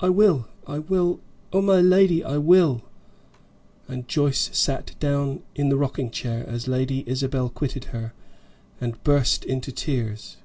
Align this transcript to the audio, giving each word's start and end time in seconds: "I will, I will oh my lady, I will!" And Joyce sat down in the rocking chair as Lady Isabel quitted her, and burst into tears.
"I 0.00 0.08
will, 0.08 0.48
I 0.66 0.78
will 0.78 1.20
oh 1.52 1.60
my 1.60 1.78
lady, 1.82 2.24
I 2.24 2.38
will!" 2.38 2.80
And 3.88 4.08
Joyce 4.08 4.48
sat 4.56 4.98
down 4.98 5.42
in 5.54 5.68
the 5.68 5.76
rocking 5.76 6.10
chair 6.10 6.46
as 6.48 6.66
Lady 6.66 7.04
Isabel 7.06 7.50
quitted 7.50 7.84
her, 7.92 8.14
and 8.80 9.04
burst 9.04 9.44
into 9.44 9.70
tears. 9.70 10.38